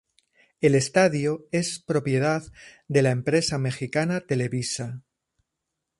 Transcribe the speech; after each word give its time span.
El 0.61 0.73
estadio 0.73 1.45
es 1.51 1.77
propiedad 1.79 2.41
de 2.87 3.03
la 3.03 3.11
empresa 3.11 3.59
mexicana 3.59 4.21
Televisa. 4.21 5.03